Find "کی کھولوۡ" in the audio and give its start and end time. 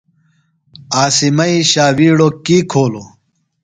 2.45-3.07